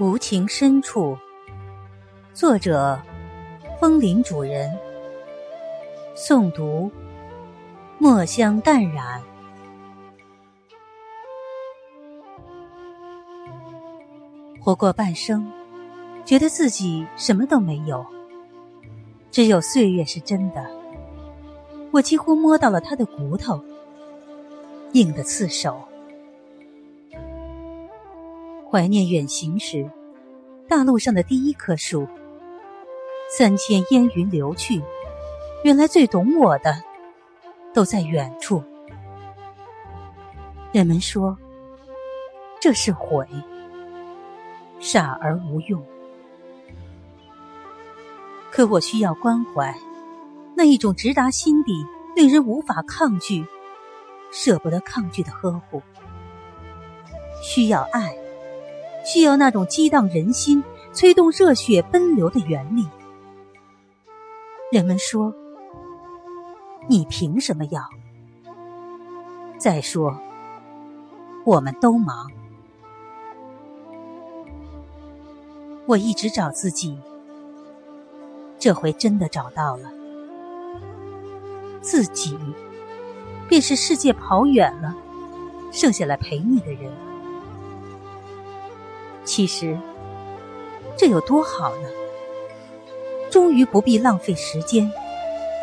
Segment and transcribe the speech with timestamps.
[0.00, 1.16] 无情深处，
[2.32, 2.98] 作者：
[3.78, 4.74] 风铃主人。
[6.16, 6.90] 诵读：
[7.98, 9.22] 墨香淡然。
[14.58, 15.52] 活过半生，
[16.24, 18.04] 觉得自己什么都没有，
[19.30, 20.66] 只有岁月是真的。
[21.90, 23.62] 我几乎摸到了他的骨头，
[24.94, 25.82] 硬的刺手。
[28.72, 29.90] 怀念远行时，
[30.66, 32.08] 大路上的第一棵树。
[33.36, 34.80] 三千烟云流去，
[35.62, 36.82] 原来最懂我的，
[37.74, 38.64] 都在远处。
[40.72, 41.36] 人们说，
[42.62, 43.28] 这是悔，
[44.80, 45.84] 傻而无用。
[48.50, 49.78] 可我需要关怀，
[50.56, 51.84] 那一种直达心底、
[52.16, 53.44] 令人无法抗拒、
[54.30, 55.82] 舍不得抗拒的呵护。
[57.42, 58.16] 需要爱。
[59.04, 62.88] 需要那种激荡人心、催动热血奔流的原理。
[64.70, 65.34] 人们说
[66.88, 67.82] ：“你凭什么要？”
[69.58, 70.18] 再说
[71.44, 72.30] ：“我们都忙。”
[75.86, 76.96] 我一直找自己，
[78.58, 79.92] 这回真的找到了。
[81.80, 82.38] 自己，
[83.48, 84.94] 便是世界跑远了，
[85.72, 86.92] 剩下来陪你的人。
[89.24, 89.78] 其实，
[90.96, 91.88] 这有多好呢？
[93.30, 94.92] 终于不必浪费时间，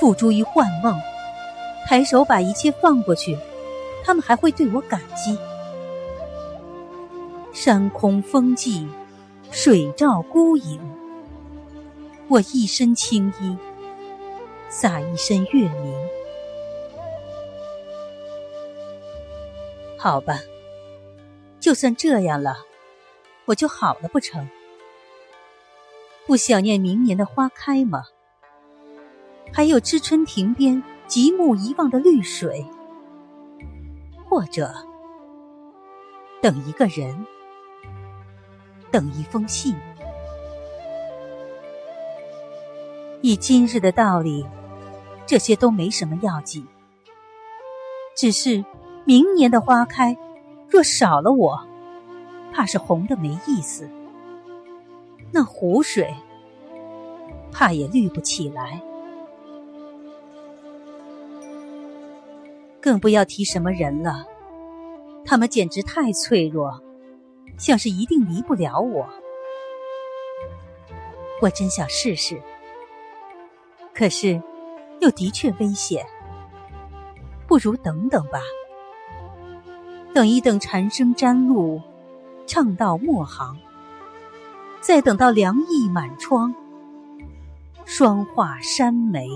[0.00, 0.98] 付诸于幻梦，
[1.86, 3.38] 抬手把一切放过去，
[4.04, 5.38] 他们还会对我感激。
[7.52, 8.88] 山空风寂，
[9.50, 10.80] 水照孤影，
[12.28, 13.56] 我一身青衣，
[14.68, 15.94] 洒一身月明。
[19.96, 20.40] 好吧，
[21.60, 22.56] 就算这样了。
[23.46, 24.48] 我就好了不成？
[26.26, 28.04] 不想念明年的花开吗？
[29.52, 32.64] 还有知春亭边极目遗忘的绿水，
[34.28, 34.72] 或者
[36.40, 37.26] 等一个人，
[38.90, 39.74] 等一封信。
[43.20, 44.46] 以今日的道理，
[45.26, 46.66] 这些都没什么要紧。
[48.16, 48.64] 只是
[49.04, 50.16] 明年的花开，
[50.68, 51.71] 若少了我。
[52.52, 53.88] 怕是红的没意思，
[55.32, 56.14] 那湖水
[57.50, 58.80] 怕也绿不起来，
[62.80, 64.26] 更不要提什么人了。
[65.24, 66.82] 他们简直太脆弱，
[67.56, 69.08] 像是一定离不了我。
[71.40, 72.40] 我真想试试，
[73.94, 74.40] 可是
[75.00, 76.04] 又的确危险，
[77.46, 78.40] 不如等等吧，
[80.12, 81.80] 等一等蝉声沾露。
[82.46, 83.56] 唱到末行，
[84.80, 86.54] 再等到凉意满窗，
[87.84, 89.28] 霜化山梅。